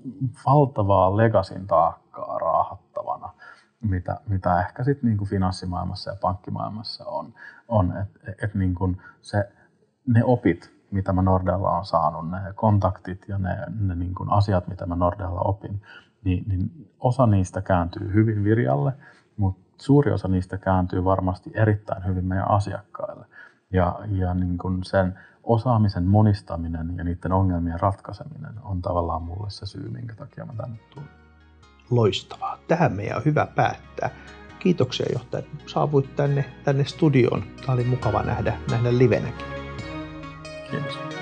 valtavaa 0.47 1.17
legasin 1.17 1.67
taakkaa 1.67 2.39
raahattavana, 2.39 3.33
mitä, 3.81 4.21
mitä 4.29 4.61
ehkä 4.61 4.85
sitten 4.85 5.11
niin 5.11 5.29
finanssimaailmassa 5.29 6.11
ja 6.11 6.17
pankkimaailmassa 6.21 7.05
on. 7.07 7.35
on 7.69 7.97
että 7.97 8.45
et 8.45 8.55
niin 8.55 8.75
kuin 8.75 9.03
se, 9.23 9.53
ne 10.07 10.25
opit, 10.25 10.79
mitä 10.91 11.13
mä 11.13 11.23
Nordella 11.23 11.71
on 11.71 11.85
saanut, 11.85 12.31
ne 12.31 12.39
kontaktit 12.55 13.29
ja 13.29 13.39
ne, 13.39 13.57
ne 13.81 13.95
niin 13.95 14.15
kuin 14.15 14.31
asiat, 14.31 14.69
mitä 14.69 14.87
mä 14.87 14.97
Nordella 14.97 15.41
opin, 15.41 15.83
niin, 16.25 16.45
niin 16.49 16.91
osa 17.01 17.27
niistä 17.27 17.63
kääntyy 17.63 18.13
hyvin 18.13 18.45
Virjalle, 18.45 18.93
mutta 19.37 19.69
suuri 19.77 20.13
osa 20.13 20.29
niistä 20.29 20.59
kääntyy 20.59 21.05
varmasti 21.05 21.51
erittäin 21.55 22.07
hyvin 22.07 22.25
meidän 22.25 22.51
asiakkaille. 22.51 23.27
Ja, 23.73 23.99
ja 24.11 24.35
niin 24.35 24.59
kuin 24.59 24.85
sen 24.85 25.19
osaamisen 25.49 26.05
monistaminen 26.05 26.95
ja 26.97 27.05
niiden 27.05 27.33
ongelmien 27.33 27.81
ratkaiseminen 27.81 28.53
on 28.63 28.83
tavallaan 28.83 29.23
mulle 29.23 29.51
se 29.51 29.67
syy, 29.67 29.91
minkä 29.91 30.15
takia 30.15 30.47
mä 30.47 30.53
tänne 30.53 30.79
tulin. 30.95 31.09
Loistavaa. 31.91 32.59
Tähän 32.69 32.93
meidän 32.93 33.17
on 33.17 33.25
hyvä 33.25 33.47
päättää. 33.55 34.11
Kiitoksia 34.59 35.07
johtaja, 35.13 35.39
että 35.39 35.65
saavuit 35.67 36.17
tänne, 36.17 36.45
tänne 36.65 36.85
studioon. 36.85 37.43
Tämä 37.61 37.73
oli 37.73 37.85
mukava 37.85 38.23
nähdä, 38.23 38.59
nähdä 38.71 38.99
livenäkin. 38.99 39.47
Kiitos. 40.71 41.18